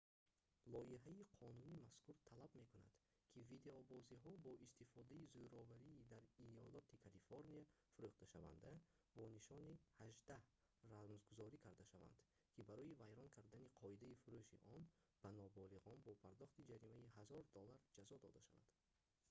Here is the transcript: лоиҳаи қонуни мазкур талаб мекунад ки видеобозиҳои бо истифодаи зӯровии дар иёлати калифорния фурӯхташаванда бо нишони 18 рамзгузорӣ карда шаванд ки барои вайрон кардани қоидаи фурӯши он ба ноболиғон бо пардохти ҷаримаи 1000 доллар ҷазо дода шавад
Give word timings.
лоиҳаи 0.73 1.21
қонуни 1.39 1.79
мазкур 1.83 2.15
талаб 2.29 2.51
мекунад 2.61 2.95
ки 3.31 3.39
видеобозиҳои 3.51 4.41
бо 4.45 4.51
истифодаи 4.65 5.29
зӯровии 5.33 6.05
дар 6.11 6.23
иёлати 6.47 7.01
калифорния 7.05 7.63
фурӯхташаванда 7.93 8.73
бо 9.15 9.23
нишони 9.37 9.73
18 9.97 10.89
рамзгузорӣ 11.11 11.57
карда 11.65 11.83
шаванд 11.91 12.17
ки 12.53 12.61
барои 12.69 12.97
вайрон 13.01 13.29
кардани 13.37 13.73
қоидаи 13.81 14.19
фурӯши 14.21 14.57
он 14.75 14.81
ба 15.21 15.29
ноболиғон 15.39 15.97
бо 16.05 16.11
пардохти 16.23 16.67
ҷаримаи 16.69 17.07
1000 17.17 17.55
доллар 17.57 17.79
ҷазо 17.95 18.15
дода 18.23 18.41
шавад 18.49 18.67